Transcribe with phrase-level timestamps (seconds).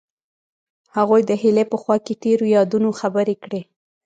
[0.95, 3.61] هغوی د هیلې په خوا کې تیرو یادونو خبرې کړې.